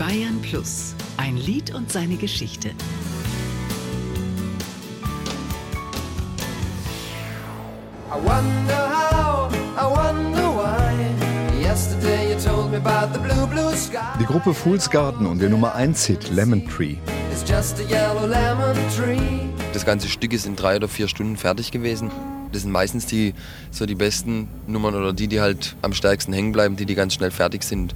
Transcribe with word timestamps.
Bayern 0.00 0.40
Plus. 0.40 0.94
Ein 1.18 1.36
Lied 1.36 1.74
und 1.74 1.92
seine 1.92 2.16
Geschichte. 2.16 2.70
I 8.08 8.14
wonder 8.14 8.88
how, 8.88 9.52
I 9.76 9.84
wonder 9.84 10.48
why. 10.56 11.60
Yesterday 11.62 12.32
you 12.32 12.40
told 12.40 12.70
me 12.70 12.78
about 12.78 13.12
the 13.12 13.18
blue, 13.18 13.46
blue 13.46 13.76
sky. 13.76 13.98
Die 14.18 14.24
Gruppe 14.24 14.54
Fool's 14.54 14.88
Garden 14.88 15.26
und 15.26 15.38
der 15.38 15.50
Nummer 15.50 15.74
1 15.74 16.06
Hit 16.06 16.30
Lemon 16.30 16.66
Tree. 16.66 16.96
It's 17.30 17.46
just 17.46 17.78
a 17.80 17.82
yellow 17.82 18.26
lemon 18.26 18.74
tree. 18.96 19.50
Das 19.74 19.84
ganze 19.84 20.08
Stück 20.08 20.32
ist 20.32 20.46
in 20.46 20.56
drei 20.56 20.76
oder 20.76 20.88
vier 20.88 21.08
Stunden 21.08 21.36
fertig 21.36 21.72
gewesen. 21.72 22.10
Das 22.52 22.62
sind 22.62 22.72
meistens 22.72 23.06
die, 23.06 23.34
so 23.70 23.86
die 23.86 23.94
besten 23.94 24.48
Nummern 24.66 24.94
oder 24.94 25.12
die, 25.12 25.28
die 25.28 25.40
halt 25.40 25.76
am 25.82 25.92
stärksten 25.92 26.32
hängen 26.32 26.52
bleiben, 26.52 26.76
die, 26.76 26.86
die 26.86 26.94
ganz 26.94 27.14
schnell 27.14 27.30
fertig 27.30 27.62
sind. 27.62 27.94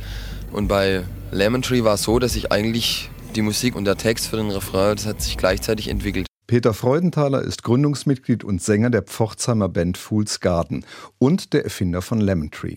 Und 0.53 0.69
bei 0.69 1.03
Lemon 1.33 1.63
Tree 1.63 1.85
war 1.85 1.95
es 1.95 2.03
so, 2.03 2.19
dass 2.19 2.37
ich 2.37 2.53
eigentlich 2.53 3.11
die 3.35 3.43
Musik 3.43 3.75
und 3.75 3.85
der 3.85 3.97
Text 3.97 4.29
für 4.29 4.37
den 4.37 4.51
Refrain, 4.51 4.97
das 4.97 5.07
hat 5.07 5.21
sich 5.21 5.37
gleichzeitig 5.37 5.89
entwickelt. 5.89 6.27
Peter 6.47 6.75
Freudenthaler 6.75 7.41
ist 7.41 7.63
Gründungsmitglied 7.63 8.45
und 8.45 8.63
Sänger 8.63 8.91
der 8.91 9.03
Pforzheimer 9.03 9.71
Band 9.71 9.97
Fool's 9.97 10.41
Garden 10.41 10.85
und 11.19 11.55
der 11.55 11.65
Erfinder 11.65 12.03
von 12.03 12.21
Lemon 12.21 12.51
Tree. 12.51 12.77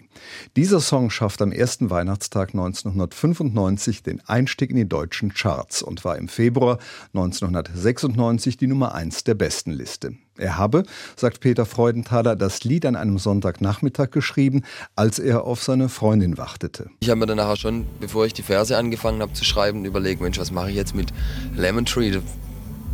Dieser 0.55 0.79
Song 0.79 1.09
schafft 1.09 1.41
am 1.41 1.51
ersten 1.51 1.89
Weihnachtstag 1.89 2.51
1995 2.53 4.03
den 4.03 4.21
Einstieg 4.25 4.69
in 4.69 4.77
die 4.77 4.87
deutschen 4.87 5.33
Charts 5.33 5.81
und 5.81 6.05
war 6.05 6.17
im 6.17 6.29
Februar 6.29 6.79
1996 7.13 8.55
die 8.55 8.67
Nummer 8.67 8.95
1 8.95 9.25
der 9.25 9.35
Bestenliste. 9.35 10.13
Er 10.37 10.57
habe, 10.57 10.83
sagt 11.15 11.39
Peter 11.39 11.65
Freudenthaler, 11.65 12.35
das 12.35 12.63
Lied 12.63 12.85
an 12.85 12.95
einem 12.95 13.17
Sonntagnachmittag 13.17 14.11
geschrieben, 14.11 14.63
als 14.95 15.19
er 15.19 15.43
auf 15.43 15.63
seine 15.63 15.89
Freundin 15.89 16.37
wartete. 16.37 16.89
Ich 16.99 17.09
habe 17.09 17.19
mir 17.19 17.25
dann 17.25 17.37
nachher 17.37 17.57
schon, 17.57 17.85
bevor 17.99 18.25
ich 18.25 18.33
die 18.33 18.43
Verse 18.43 18.75
angefangen 18.77 19.21
habe 19.21 19.33
zu 19.33 19.43
schreiben, 19.43 19.85
überlegt, 19.85 20.21
Mensch, 20.21 20.39
was 20.39 20.51
mache 20.51 20.69
ich 20.69 20.75
jetzt 20.75 20.95
mit 20.95 21.11
Lemon 21.55 21.85
Tree? 21.85 22.19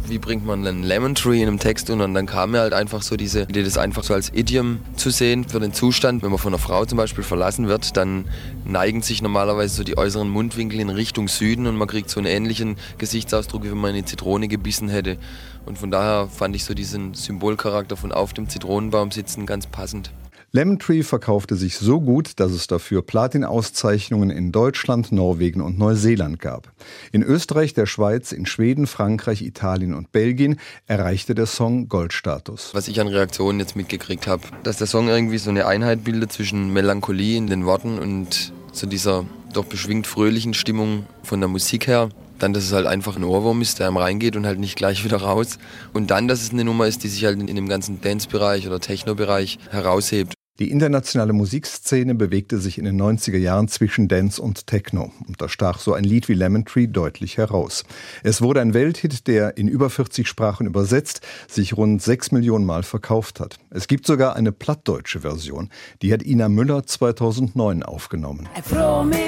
Wie 0.08 0.20
bringt 0.20 0.46
man 0.46 0.66
einen 0.66 0.84
Lemon 0.84 1.16
Tree 1.16 1.42
in 1.42 1.48
einem 1.48 1.60
Text 1.60 1.90
und 1.90 2.00
dann 2.00 2.26
kam 2.26 2.52
mir 2.52 2.60
halt 2.60 2.74
einfach 2.74 3.02
so 3.02 3.16
diese 3.16 3.44
Idee, 3.44 3.64
das 3.64 3.78
einfach 3.78 4.04
so 4.04 4.14
als 4.14 4.34
Idiom 4.34 4.80
zu 4.96 5.10
sehen 5.10 5.46
für 5.48 5.60
den 5.60 5.74
Zustand. 5.74 6.24
Wenn 6.24 6.30
man 6.30 6.40
von 6.40 6.54
einer 6.54 6.62
Frau 6.62 6.86
zum 6.86 6.98
Beispiel 6.98 7.24
verlassen 7.24 7.68
wird, 7.68 7.96
dann 7.98 8.26
neigen 8.66 9.02
sich 9.02 9.22
normalerweise 9.22 9.76
so 9.76 9.84
die 9.84 9.98
äußeren 9.98 10.30
Mundwinkel 10.30 10.80
in 10.80 10.90
Richtung 10.90 11.28
Süden 11.28 11.68
und 11.68 11.78
man 11.78 11.88
kriegt 11.88 12.10
so 12.10 12.20
einen 12.20 12.28
ähnlichen 12.28 12.76
Gesichtsausdruck, 12.98 13.64
wie 13.64 13.72
wenn 13.72 13.78
man 13.78 13.92
eine 13.92 14.06
Zitrone 14.06 14.48
gebissen 14.48 14.90
hätte. 14.90 15.18
Und 15.66 15.78
von 15.78 15.92
daher 15.92 16.28
fand 16.28 16.56
ich 16.56 16.66
so 16.66 16.74
diesen 16.74 17.14
Symbolcharakter 17.14 17.96
von 17.96 18.12
auf 18.12 18.34
dem 18.34 18.50
Zitronenbaum 18.50 19.12
sitzen 19.12 19.46
ganz 19.46 19.68
passend. 19.68 20.12
Lemon 20.56 20.78
Tree 20.78 21.02
verkaufte 21.02 21.56
sich 21.56 21.80
so 21.80 22.00
gut, 22.00 22.34
dass 22.40 22.52
es 22.52 22.68
dafür 22.68 23.02
Platin-Auszeichnungen 23.02 24.30
in 24.30 24.52
Deutschland, 24.52 25.12
Norwegen 25.12 25.62
und 25.62 25.80
Neuseeland 25.80 26.40
gab. 26.40 26.72
In 27.12 27.24
Österreich, 27.24 27.74
der 27.74 27.88
Schweiz, 27.88 28.32
in 28.32 28.46
Schweden, 28.46 28.86
Frankreich, 28.86 29.42
Italien 29.42 29.96
und 29.96 30.12
Belgien 30.12 30.60
erreichte 30.86 31.34
der 31.34 31.48
Song 31.48 31.90
Goldstatus. 31.90 32.70
Was 32.74 32.88
ich 32.88 33.02
an 33.02 33.08
Reaktionen 33.08 33.60
jetzt 33.62 33.76
mitgekriegt 33.76 34.28
habe, 34.28 34.44
dass 34.62 34.78
der 34.78 34.86
Song 34.86 35.08
irgendwie 35.08 35.40
so 35.40 35.50
eine 35.50 35.66
Einheit 35.66 36.04
bildet 36.04 36.32
zwischen 36.32 36.72
Melancholie 36.72 37.36
in 37.36 37.48
den 37.48 37.66
Worten 37.66 37.98
und 37.98 38.54
so 38.72 38.86
dieser 38.86 39.26
doch 39.54 39.66
beschwingt 39.66 40.06
fröhlichen 40.06 40.54
Stimmung 40.54 41.08
von 41.24 41.40
der 41.40 41.50
Musik 41.50 41.88
her. 41.88 42.10
Dann, 42.38 42.54
dass 42.54 42.66
es 42.66 42.74
halt 42.74 42.86
einfach 42.86 43.16
ein 43.16 43.24
Ohrwurm 43.24 43.64
ist, 43.64 43.80
der 43.80 43.88
einem 43.88 43.98
reingeht 43.98 44.36
und 44.36 44.46
halt 44.46 44.60
nicht 44.60 44.76
gleich 44.76 45.04
wieder 45.04 45.18
raus. 45.18 45.58
Und 45.94 46.12
dann, 46.12 46.28
dass 46.28 46.44
es 46.44 46.52
eine 46.52 46.64
Nummer 46.64 46.86
ist, 46.86 47.04
die 47.04 47.08
sich 47.08 47.26
halt 47.26 47.40
in 47.40 47.56
dem 47.56 47.68
ganzen 47.68 48.02
Dance-Bereich 48.02 48.68
oder 48.68 48.80
Techno-Bereich 48.80 49.58
heraushebt. 49.72 50.36
Die 50.60 50.70
internationale 50.70 51.34
Musikszene 51.34 52.14
bewegte 52.14 52.60
sich 52.60 52.78
in 52.78 52.86
den 52.86 53.02
90er 53.02 53.40
Jahren 53.40 53.68
zwischen 53.68 54.08
Dance 54.08 54.40
und 54.40 54.68
Techno 54.68 55.12
und 55.28 55.42
da 55.42 55.50
stach 55.50 55.80
so 55.80 55.94
ein 55.94 56.04
Lied 56.04 56.30
wie 56.30 56.36
Lemon 56.36 56.64
Tree 56.64 56.86
deutlich 56.86 57.38
heraus. 57.38 57.86
Es 58.22 58.40
wurde 58.40 58.62
ein 58.62 58.76
Welthit, 58.76 59.26
der 59.26 59.58
in 59.58 59.68
über 59.68 59.90
40 59.90 60.28
Sprachen 60.28 60.68
übersetzt, 60.68 61.22
sich 61.48 61.76
rund 61.76 62.04
6 62.04 62.34
Millionen 62.34 62.66
Mal 62.66 62.84
verkauft 62.84 63.40
hat. 63.40 63.58
Es 63.72 63.88
gibt 63.88 64.06
sogar 64.06 64.36
eine 64.36 64.52
plattdeutsche 64.52 65.22
Version, 65.22 65.72
die 66.04 66.14
hat 66.14 66.22
Ina 66.22 66.50
Müller 66.50 66.86
2009 66.86 67.82
aufgenommen. 67.82 68.48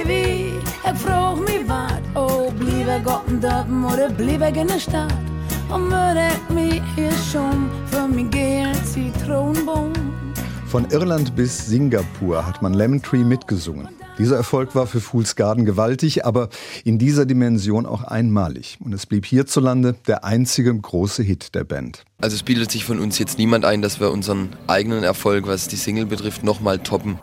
Wie, 0.05 0.51
jeg 0.85 0.95
fråg 0.97 1.37
mig 6.49 6.81
Von 10.75 10.91
Irland 10.91 11.37
bis 11.37 11.67
Singapur 11.67 12.45
hat 12.45 12.61
man 12.61 12.73
Lemon 12.73 13.01
Tree 13.01 13.23
mitgesungen. 13.23 13.87
Dieser 14.19 14.35
Erfolg 14.35 14.75
war 14.75 14.87
für 14.87 14.99
Fool's 14.99 15.37
Garden 15.37 15.63
gewaltig, 15.63 16.25
aber 16.25 16.49
in 16.83 16.99
dieser 16.99 17.25
Dimension 17.25 17.85
auch 17.85 18.03
einmalig. 18.03 18.77
Und 18.81 18.91
es 18.91 19.05
blieb 19.05 19.25
hierzulande 19.25 19.95
der 20.05 20.25
einzige 20.25 20.75
große 20.77 21.23
Hit 21.23 21.55
der 21.55 21.63
Band. 21.63 22.03
Also 22.19 22.35
es 22.35 22.43
bildet 22.43 22.71
sich 22.71 22.83
von 22.83 22.99
uns 22.99 23.17
jetzt 23.19 23.37
niemand 23.37 23.63
ein, 23.63 23.81
dass 23.81 24.01
wir 24.01 24.11
unseren 24.11 24.49
eigenen 24.67 25.05
Erfolg, 25.05 25.47
was 25.47 25.69
die 25.69 25.77
Single 25.77 26.07
betrifft, 26.07 26.43
nochmal 26.43 26.79
toppen. 26.79 27.19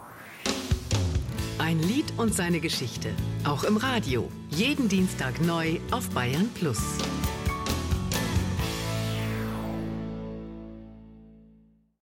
Ein 1.59 1.79
Lied 1.81 2.07
und 2.17 2.35
seine 2.35 2.59
Geschichte. 2.59 3.11
Auch 3.45 3.65
im 3.65 3.77
Radio. 3.77 4.31
Jeden 4.49 4.89
Dienstag 4.89 5.43
neu 5.43 5.77
auf 5.91 6.09
Bayern 6.09 6.49
Plus. 6.55 6.81